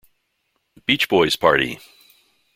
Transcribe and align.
Beach 0.87 1.07
Boys' 1.07 1.35
Party! 1.35 1.77